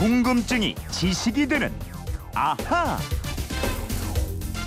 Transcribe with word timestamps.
궁금증이 0.00 0.76
지식이 0.90 1.46
되는 1.46 1.70
아하. 2.34 2.96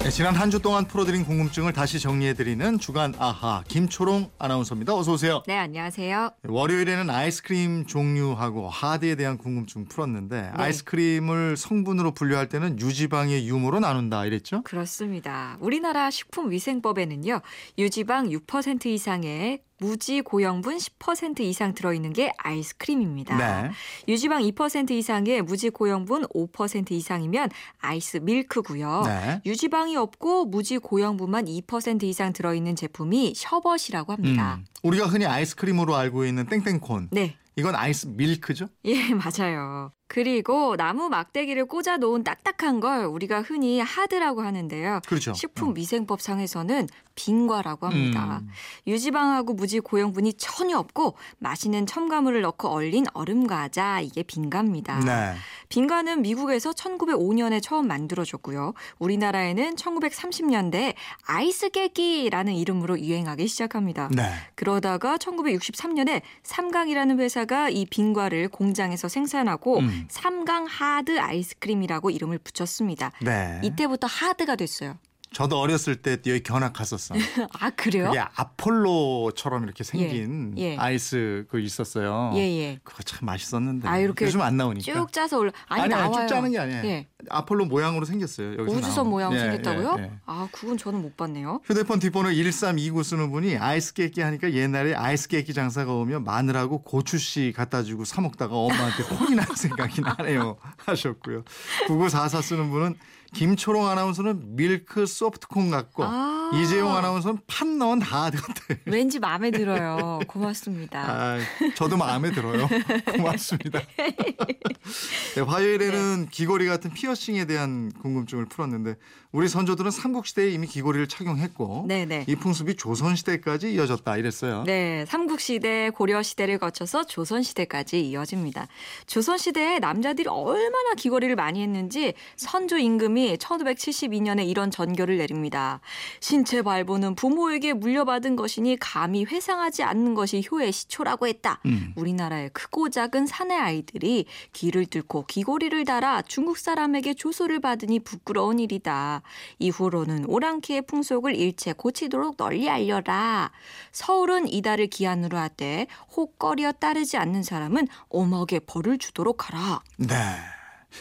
네, 0.04 0.12
지난 0.12 0.36
한 0.36 0.52
주 0.52 0.60
동안 0.60 0.86
풀어드린 0.86 1.26
궁금증을 1.26 1.74
다시 1.74 1.98
정리해드리는 2.00 2.78
주간 2.78 3.16
아하 3.18 3.64
김초롱 3.68 4.30
아나운서입니다. 4.38 4.94
어서 4.96 5.14
오세요. 5.14 5.42
네, 5.48 5.58
안녕하세요. 5.58 6.30
월요일에는 6.48 7.10
아이스크림 7.10 7.88
종류하고 7.88 8.70
하드에 8.70 9.16
대한 9.16 9.40
궁금증 9.40 9.86
풀었는데 9.86 10.52
아이스크림을 10.54 11.58
성분으로 11.58 12.12
분류할 12.14 12.48
때는 12.48 12.80
유지방의 12.80 13.48
유무로 13.48 13.80
나눈다 13.80 14.26
이랬죠? 14.28 14.62
그렇습니다. 14.62 15.58
우리나라 15.62 16.12
식품위생법에는요, 16.12 17.42
유지방 17.80 18.30
6% 18.30 18.86
이상의 18.86 19.62
무지 19.84 20.22
고형분 20.22 20.78
10% 20.78 21.42
이상 21.42 21.74
들어있는 21.74 22.14
게 22.14 22.32
아이스크림입니다. 22.38 23.64
네. 23.64 23.72
유지방 24.08 24.42
2% 24.42 24.92
이상의 24.92 25.42
무지 25.42 25.70
고형분 25.70 26.24
5% 26.28 26.92
이상이면 26.92 27.50
아이스 27.82 28.18
밀크고요. 28.18 29.04
네. 29.06 29.42
유지방이 29.46 29.98
없고 29.98 30.46
무지 30.46 30.78
고형분만 30.78 31.46
2% 31.46 32.04
이상 32.04 32.32
들어있는 32.32 32.78
제품이 32.78 33.34
셔벗이라고 33.36 34.14
합니다. 34.14 34.60
음, 34.62 34.66
우리가 34.84 35.08
흔히 35.08 35.26
아이스크림으로 35.26 35.96
알고 35.96 36.26
있는 36.26 36.46
땡땡콘. 36.48 37.10
네. 37.12 37.36
이건 37.56 37.76
아이스 37.76 38.08
밀크죠? 38.08 38.68
예, 38.86 39.14
맞아요. 39.14 39.92
그리고 40.08 40.76
나무 40.76 41.10
막대기를 41.10 41.66
꽂아 41.66 41.98
놓은 41.98 42.24
딱딱한 42.24 42.80
걸 42.80 43.06
우리가 43.06 43.42
흔히 43.42 43.80
하드라고 43.80 44.42
하는데요. 44.42 45.02
그렇죠. 45.08 45.34
식품 45.34 45.76
위생법상에서는 45.76 46.88
빙과라고 47.16 47.88
합니다. 47.88 48.40
음. 48.44 48.50
유지방하고 48.86 49.54
무지 49.54 49.80
고형분이 49.80 50.34
전혀 50.34 50.78
없고 50.78 51.18
마시는 51.40 51.88
첨가물을 51.88 52.42
넣고 52.42 52.70
얼린 52.70 53.06
얼음 53.14 53.48
과자 53.48 54.02
이게 54.02 54.22
빙과입니다. 54.24 55.00
네. 55.00 55.36
빙과는 55.74 56.22
미국에서 56.22 56.70
1905년에 56.70 57.60
처음 57.60 57.88
만들어졌고요. 57.88 58.76
우리나라에는 59.00 59.76
1930년대에 59.76 60.94
아이스 61.26 61.72
깨끼라는 61.72 62.54
이름으로 62.54 63.00
유행하기 63.00 63.48
시작합니다. 63.48 64.08
네. 64.12 64.24
그러다가 64.54 65.18
1963년에 65.18 66.22
삼강이라는 66.44 67.20
회사가 67.20 67.70
이 67.70 67.88
빙과를 67.88 68.50
공장에서 68.50 69.08
생산하고 69.08 69.80
음. 69.80 70.06
삼강 70.10 70.68
하드 70.70 71.20
아이스크림이라고 71.20 72.12
이름을 72.12 72.38
붙였습니다. 72.38 73.12
네. 73.24 73.60
이때부터 73.64 74.06
하드가 74.06 74.56
됐어요. 74.56 75.00
저도 75.34 75.60
어렸을 75.60 75.96
때 75.96 76.18
여기 76.28 76.42
견학 76.44 76.74
갔었어. 76.74 77.16
아 77.60 77.70
그래요? 77.72 78.06
그게 78.08 78.20
아폴로처럼 78.20 79.64
이렇게 79.64 79.84
생긴 79.84 80.54
예. 80.58 80.78
아이스 80.78 81.46
그 81.50 81.60
있었어요. 81.60 82.32
예예. 82.36 82.80
그거 82.84 83.04
참 83.04 83.26
맛있었는데. 83.26 83.88
아, 83.88 83.98
이렇게 83.98 84.26
요즘 84.26 84.42
안 84.42 84.58
나오니까. 84.58 84.84
쭉 84.94 85.12
짜서 85.12 85.40
올라. 85.40 85.52
아니, 85.68 85.84
아니, 85.84 85.94
아니, 85.94 86.12
나와요. 86.12 86.28
쭉 86.28 86.34
짜는 86.34 86.52
게 86.52 86.60
아니에요. 86.60 87.06
예. 87.24 87.28
아폴로 87.30 87.66
모양으로 87.66 88.06
생겼어요. 88.06 88.58
여기서 88.58 88.78
우주선. 88.78 89.10
모양 89.10 89.34
예, 89.34 89.40
생겼다고요? 89.40 89.96
예, 90.00 90.04
예. 90.04 90.12
아 90.26 90.48
그건 90.52 90.78
저는 90.78 91.02
못 91.02 91.16
봤네요. 91.18 91.62
휴대폰 91.66 92.00
뒷번호 92.00 92.34
1329 92.34 93.04
쓰는 93.04 93.32
분이 93.32 93.58
아이스 93.58 93.94
깨끼 93.94 94.22
하니까 94.22 94.54
옛날에 94.54 94.94
아이스 94.94 95.28
깨끼 95.28 95.54
장사가 95.54 95.94
오면 95.94 96.24
마늘하고 96.24 96.84
고추씨 96.84 97.54
갖다 97.56 97.84
주고 97.84 98.06
사 98.06 98.22
먹다가 98.22 98.56
엄마한테 98.56 99.04
혼이 99.16 99.36
난 99.36 99.46
생각이 99.56 100.02
나네요 100.02 100.58
하셨고요. 100.86 101.44
9944 101.88 102.42
쓰는 102.42 102.70
분은 102.70 102.96
김초롱 103.34 103.88
아나운서는 103.88 104.56
밀크 104.56 105.08
soft 105.08 105.40
cone 105.40 105.72
같고 105.72 106.04
아. 106.06 106.52
이재용 106.54 106.96
아나운서는 106.96 107.40
팥 107.48 107.80
넣은 107.80 108.00
하드 108.02 108.40
같아요. 108.40 108.78
왠지 108.86 109.18
마음에 109.20 109.50
들어요. 109.50 110.20
고맙습니다. 110.28 111.00
아, 111.00 111.40
저도 111.76 111.98
마음에 111.98 112.32
들어요. 112.32 112.70
고맙습니다. 113.18 113.82
네, 115.36 115.42
화요일에는 115.42 116.28
귀걸이 116.30 116.68
같은 116.68 116.94
피어 116.94 117.13
싱에 117.16 117.46
대한 117.46 117.92
궁금증을 118.02 118.46
풀었는데 118.46 118.96
우리 119.34 119.48
선조들은 119.48 119.90
삼국시대에 119.90 120.52
이미 120.52 120.68
귀걸이를 120.68 121.08
착용했고 121.08 121.86
네네. 121.88 122.26
이 122.28 122.36
풍습이 122.36 122.76
조선시대까지 122.76 123.74
이어졌다 123.74 124.18
이랬어요. 124.18 124.64
네, 124.64 125.06
삼국시대, 125.08 125.90
고려시대를 125.90 126.60
거쳐서 126.60 127.06
조선시대까지 127.06 128.08
이어집니다. 128.10 128.68
조선시대에 129.08 129.80
남자들이 129.80 130.30
얼마나 130.30 130.94
귀걸이를 130.96 131.36
많이 131.36 131.64
했는지 131.64 132.14
선조 132.36 132.78
임금이 132.78 133.38
1572년에 133.38 134.48
이런 134.48 134.70
전교를 134.70 135.18
내립니다. 135.18 135.82
신체 136.20 136.62
발부는 136.62 137.16
부모에게 137.16 137.74
물려받은 137.74 138.36
것이니 138.36 138.78
감히 138.80 139.26
회상하지 139.26 139.82
않는 139.82 140.14
것이 140.14 140.44
효의 140.52 140.72
시초라고 140.72 141.28
했다. 141.28 141.60
음. 141.66 141.94
우리나라의 141.96 142.52
크고 142.54 142.90
작은 142.90 143.26
사내 143.26 143.56
아이들이 143.56 144.26
귀를 144.54 144.86
뚫고 144.86 145.26
귀걸이를 145.26 145.86
달아 145.86 146.22
중국 146.22 146.60
사람에게 146.60 147.03
조소를 147.12 147.60
받으니 147.60 148.00
부끄러운 148.00 148.60
일이다. 148.60 149.22
이후로는 149.60 150.26
오랑캐의 150.30 150.84
풍속을 150.84 151.36
일체 151.36 151.74
고치도록 151.74 152.38
널리 152.38 152.70
알려라. 152.70 153.52
서울은 153.92 154.48
이달을 154.48 154.88
기한으로 154.88 155.38
하되 155.38 155.88
혹거리어 156.16 156.72
따르지 156.72 157.18
않는 157.18 157.44
사람은 157.44 157.90
오먹에 158.08 158.60
벌을 158.60 158.98
주도록 158.98 159.50
하라. 159.50 159.82
네. 159.98 160.16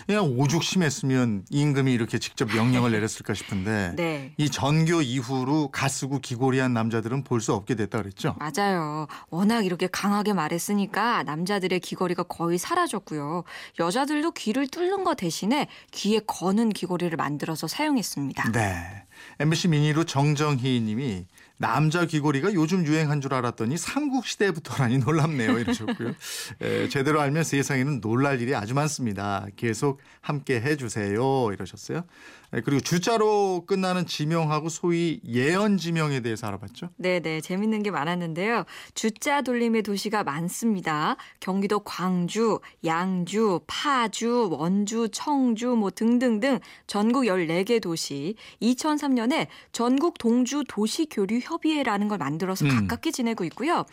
그냥 0.07 0.25
오죽 0.39 0.63
심했으면 0.63 1.45
임금이 1.51 1.93
이렇게 1.93 2.19
직접 2.19 2.49
명령을 2.55 2.91
내렸을까 2.93 3.35
싶은데 3.35 3.93
네. 3.97 4.33
이 4.37 4.49
전교 4.51 5.03
이후로 5.03 5.69
가쓰고 5.69 6.21
귀걸이한 6.21 6.73
남자들은 6.73 7.25
볼 7.25 7.43
수 7.43 7.53
없게 7.55 7.75
됐다 7.75 8.01
그랬죠. 8.01 8.37
맞아요. 8.39 9.09
워낙 9.29 9.67
이렇게 9.67 9.89
강하게 9.89 10.33
말했으니까 10.33 11.25
남자들의 11.25 11.81
귀걸이가 11.81 12.23
거의 12.23 12.57
사라졌고요. 12.57 13.43
여자들도 13.81 14.31
귀를 14.33 14.69
뚫는 14.69 15.03
것 15.03 15.17
대신에 15.17 15.67
귀에 15.91 16.21
거는 16.25 16.71
귀걸이를 16.71 17.17
만들어서 17.17 17.67
사용했습니다. 17.67 18.53
네. 18.53 19.05
MBC 19.41 19.69
미니로 19.69 20.05
정정희 20.05 20.81
님이 20.83 21.27
남자 21.63 22.05
귀걸이가 22.07 22.55
요즘 22.55 22.85
유행한 22.85 23.21
줄 23.21 23.33
알았더니 23.35 23.77
삼국시대부터라니 23.79 24.99
놀랍네요. 24.99 25.61
이러셨고요. 25.61 26.13
에, 26.61 26.89
제대로 26.89 27.21
알면 27.21 27.45
세상에는 27.45 28.01
놀랄 28.01 28.41
일이 28.41 28.53
아주 28.53 28.75
많습니다. 28.75 29.47
계속 29.55 30.01
함께 30.21 30.61
해주세요. 30.61 31.53
이러셨어요. 31.53 32.03
에, 32.55 32.61
그리고 32.61 32.81
주자로 32.81 33.65
끝나는 33.67 34.07
지명하고 34.07 34.69
소위 34.69 35.21
예언 35.27 35.79
지명에 35.79 36.21
대해서 36.21 36.47
알아봤죠. 36.47 36.91
네네, 36.97 37.41
재밌는 37.41 37.83
게 37.83 37.91
많았는데요. 37.91 38.65
주자 38.95 39.43
돌림의 39.43 39.83
도시가 39.83 40.23
많습니다. 40.25 41.17
경기도 41.41 41.81
광주, 41.81 42.61
양주, 42.85 43.61
파주, 43.67 44.49
원주, 44.51 45.09
청주 45.13 45.69
뭐 45.69 45.91
등등등 45.91 46.61
전국 46.87 47.25
14개 47.25 47.81
도시 47.81 48.35
2003년에 48.61 49.47
전국 49.73 50.19
동주 50.19 50.65
도시교류 50.69 51.41
협의회라는 51.43 52.09
걸 52.09 52.19
만들어서 52.19 52.67
음. 52.67 52.87
가깝게 52.89 53.11
지내고 53.11 53.45
있고요. 53.45 53.85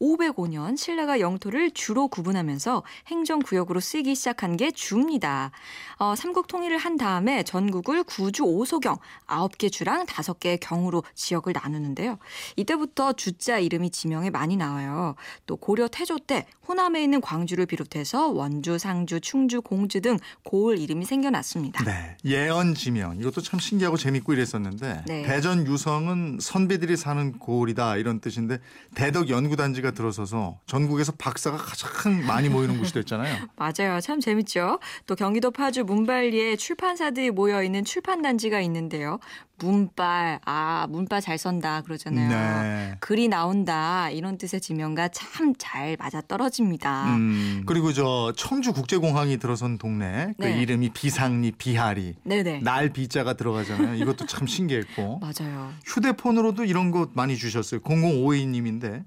505년 0.00 0.76
신라가 0.76 1.20
영토를 1.20 1.70
주로 1.70 2.08
구분하면서 2.08 2.82
행정구역으로 3.08 3.80
쓰이기 3.80 4.14
시작한 4.14 4.56
게 4.56 4.70
주입니다. 4.70 5.50
어, 5.98 6.14
삼국 6.16 6.46
통일을 6.46 6.78
한 6.78 6.96
다음에 6.96 7.42
전국을 7.42 8.02
구주 8.02 8.44
5소경 8.44 8.98
9개 9.26 9.70
주랑 9.70 10.06
5개의 10.06 10.58
경으로 10.60 11.04
지역을 11.14 11.52
나누는데요. 11.52 12.18
이때부터 12.56 13.12
주자 13.12 13.58
이름이 13.58 13.90
지명에 13.90 14.30
많이 14.30 14.56
나와요. 14.56 15.14
또 15.46 15.56
고려 15.56 15.88
태조 15.88 16.18
때 16.18 16.46
호남에 16.66 17.02
있는 17.02 17.20
광주를 17.20 17.66
비롯해서 17.66 18.28
원주, 18.28 18.78
상주, 18.78 19.20
충주, 19.20 19.62
공주 19.62 20.00
등 20.00 20.18
고을 20.44 20.78
이름이 20.78 21.04
생겨났습니다. 21.04 21.84
네. 21.84 22.16
예언 22.24 22.74
지명. 22.74 23.16
이것도 23.18 23.40
참 23.40 23.60
신기하고 23.60 23.96
재밌고 23.96 24.32
이랬었는데 24.32 25.04
네. 25.06 25.22
대전 25.22 25.66
유성은 25.66 26.38
선비들이 26.40 26.96
사는 26.96 27.32
고을이다 27.38 27.96
이런 27.96 28.20
뜻인데 28.20 28.58
대덕 28.94 29.28
연구단지가 29.28 29.91
들어서서 29.92 30.58
전국에서 30.66 31.12
박사가 31.12 31.56
가장 31.56 32.24
많이 32.26 32.48
모이는 32.48 32.78
곳이 32.78 32.92
됐잖아요. 32.94 33.48
맞아요. 33.56 34.00
참 34.00 34.20
재밌죠. 34.20 34.78
또 35.06 35.14
경기도 35.14 35.50
파주 35.50 35.84
문발리에 35.84 36.56
출판사들이 36.56 37.30
모여 37.30 37.62
있는 37.62 37.84
출판단지가 37.84 38.60
있는데요. 38.60 39.18
문발, 39.58 40.40
아, 40.44 40.86
문발 40.90 41.20
잘 41.20 41.38
선다 41.38 41.82
그러잖아요. 41.82 42.28
네. 42.28 42.96
글이 42.98 43.28
나온다 43.28 44.10
이런 44.10 44.36
뜻의 44.36 44.60
지명과 44.60 45.08
참 45.08 45.52
잘 45.58 45.96
맞아 45.98 46.20
떨어집니다. 46.20 47.14
음, 47.16 47.62
그리고 47.66 47.92
저 47.92 48.32
청주 48.36 48.72
국제공항이 48.72 49.36
들어선 49.38 49.78
동네 49.78 50.34
그 50.38 50.44
네. 50.44 50.60
이름이 50.60 50.90
비상리 50.90 51.52
비하리 51.52 52.14
네네. 52.24 52.60
날 52.60 52.88
비자가 52.90 53.34
들어가잖아요. 53.34 53.94
이것도 54.02 54.26
참 54.26 54.46
신기했고 54.46 55.20
맞아요. 55.22 55.72
휴대폰으로도 55.84 56.64
이런 56.64 56.90
거 56.90 57.08
많이 57.12 57.36
주셨어요. 57.36 57.80
0052님인데 57.80 59.04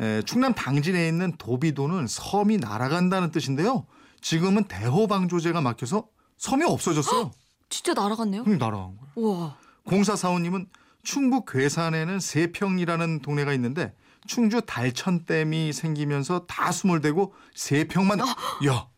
에, 0.00 0.22
충남 0.22 0.54
당진에 0.54 1.08
있는 1.08 1.36
도비도는 1.38 2.06
섬이 2.06 2.58
날아간다는 2.58 3.30
뜻인데요. 3.30 3.86
지금은 4.20 4.64
대호방조제가 4.64 5.60
막혀서 5.60 6.08
섬이 6.36 6.64
없어졌어요. 6.64 7.30
진짜 7.68 7.94
날아갔네요. 7.94 8.44
그럼 8.44 8.58
날아간 8.58 8.96
거예요. 8.96 9.12
우와. 9.16 9.58
공사 9.84 10.16
사원님은 10.16 10.68
충북 11.02 11.46
괴산에는 11.50 12.20
세평이라는 12.20 13.20
동네가 13.20 13.52
있는데 13.54 13.94
충주 14.26 14.60
달천댐이 14.66 15.72
생기면서 15.72 16.46
다 16.46 16.72
수몰되고 16.72 17.32
세평만 17.54 18.18
야 18.20 18.88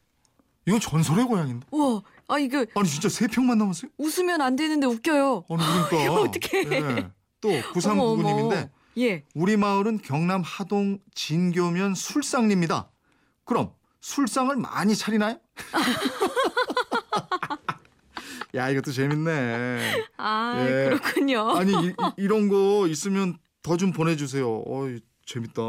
이건 0.67 0.81
전설의 0.81 1.27
고향인데. 1.27 1.67
우와, 1.71 2.03
아 2.29 2.39
이거 2.39 2.65
아니 2.75 2.89
진짜 2.89 3.09
세 3.09 3.27
평만 3.27 3.59
남았어요? 3.59 3.91
웃으면 3.99 4.41
안 4.41 4.57
되는데 4.57 4.87
웃겨요. 4.87 5.45
아니 5.49 5.63
그러니까. 5.89 6.13
어떡해. 6.21 6.65
네. 6.65 7.11
또 7.41 7.49
9399님인데 7.51 8.53
어머. 8.53 8.69
예. 8.99 9.25
우리 9.35 9.57
마을은 9.57 9.99
경남 9.99 10.43
하동 10.45 10.99
진교면 11.15 11.95
술상리입니다. 11.95 12.91
그럼 13.45 13.73
술상을 14.01 14.55
많이 14.57 14.97
차리나요? 14.97 15.39
야 18.55 18.71
이것도 18.71 18.93
재밌네. 18.93 20.05
아 20.17 20.67
예. 20.67 20.89
그렇군요. 20.89 21.51
아니 21.57 21.73
이, 22.17 22.27
런거 22.27 22.87
있으면 22.89 23.37
더 23.63 23.77
좀 23.77 23.93
보내주세요. 23.93 24.63
어이, 24.67 25.01
재밌다. 25.29 25.63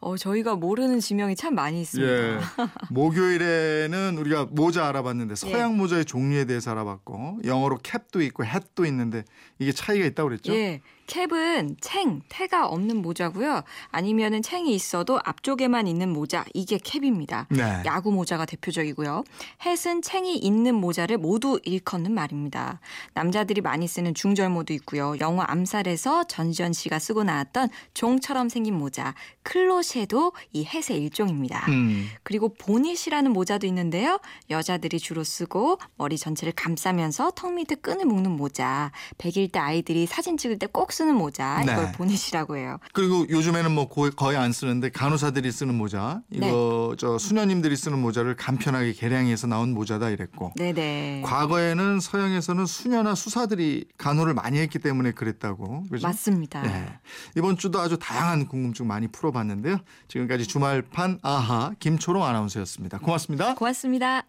어 0.00 0.16
저희가 0.16 0.56
모르는 0.56 1.00
지명이 1.00 1.36
참 1.36 1.54
많이 1.54 1.80
있습니다. 1.80 2.12
예. 2.12 2.38
목요일에는 2.90 4.18
우리가 4.18 4.46
모자 4.50 4.86
알아봤는데 4.88 5.34
서양 5.34 5.72
예. 5.72 5.76
모자의 5.76 6.04
종류에 6.04 6.44
대해서 6.44 6.70
알아봤고 6.72 7.40
영어로 7.44 7.78
캡도 7.82 8.20
있고 8.22 8.44
햇도 8.44 8.84
있는데 8.84 9.24
이게 9.58 9.72
차이가 9.72 10.04
있다고 10.04 10.28
그랬죠? 10.28 10.54
예. 10.54 10.82
캡은 11.06 11.76
챙, 11.80 12.20
태가 12.28 12.66
없는 12.66 12.96
모자고요. 12.96 13.62
아니면은 13.90 14.42
챙이 14.42 14.74
있어도 14.74 15.20
앞쪽에만 15.24 15.86
있는 15.86 16.12
모자, 16.12 16.44
이게 16.52 16.78
캡입니다. 16.82 17.46
네. 17.50 17.82
야구 17.84 18.10
모자가 18.10 18.44
대표적이고요. 18.44 19.22
햇은 19.64 20.02
챙이 20.02 20.36
있는 20.36 20.74
모자를 20.74 21.18
모두 21.18 21.60
일컫는 21.64 22.12
말입니다. 22.12 22.80
남자들이 23.14 23.60
많이 23.60 23.86
쓰는 23.86 24.14
중절모도 24.14 24.72
있고요. 24.74 25.14
영화 25.20 25.44
암살에서 25.48 26.24
전지현 26.24 26.72
씨가 26.72 26.98
쓰고 26.98 27.22
나왔던 27.24 27.68
종처럼 27.94 28.48
생긴 28.48 28.74
모자, 28.74 29.05
클로셰도 29.42 30.32
이 30.52 30.64
햇의 30.64 31.00
일종입니다. 31.02 31.64
음. 31.68 32.08
그리고 32.22 32.52
보닛이라는 32.54 33.32
모자도 33.32 33.66
있는데요. 33.68 34.18
여자들이 34.50 34.98
주로 34.98 35.24
쓰고 35.24 35.78
머리 35.96 36.18
전체를 36.18 36.52
감싸면서 36.54 37.32
턱 37.34 37.52
밑에 37.54 37.76
끈을 37.76 38.04
묶는 38.06 38.30
모자. 38.32 38.92
100일 39.18 39.52
때 39.52 39.58
아이들이 39.58 40.06
사진 40.06 40.36
찍을 40.36 40.58
때 40.58 40.66
꼭 40.66 40.92
쓰는 40.92 41.14
모자. 41.14 41.62
이걸 41.62 41.76
네. 41.86 41.92
보닛이라고 41.92 42.56
해요. 42.56 42.78
그리고 42.92 43.26
요즘에는 43.28 43.72
뭐 43.72 43.88
거- 43.88 44.10
거의 44.10 44.36
안 44.36 44.52
쓰는데 44.52 44.90
간호사들이 44.90 45.50
쓰는 45.52 45.74
모자 45.76 46.20
이거 46.30 46.88
네. 46.90 46.96
저 46.98 47.18
수녀님들이 47.18 47.76
쓰는 47.76 47.98
모자를 48.00 48.36
간편하게 48.36 48.92
개량해서 48.92 49.46
나온 49.46 49.72
모자다 49.72 50.10
이랬고 50.10 50.52
네네. 50.56 51.22
과거에는 51.24 52.00
서양에서는 52.00 52.66
수녀나 52.66 53.14
수사들이 53.14 53.86
간호를 53.96 54.34
많이 54.34 54.58
했기 54.58 54.78
때문에 54.78 55.12
그랬다고 55.12 55.84
그죠? 55.90 56.06
맞습니다. 56.06 56.62
네. 56.62 56.92
이번 57.36 57.56
주도 57.56 57.80
아주 57.80 57.96
다양한 57.98 58.46
궁금증 58.48 58.86
많이 58.96 59.08
풀어봤는데요. 59.08 59.78
지금까지 60.08 60.46
주말판 60.46 61.20
아하 61.22 61.72
김초롱 61.78 62.24
아나운서였습니다. 62.24 62.98
고맙습니다. 62.98 63.54
고맙습니다. 63.54 64.26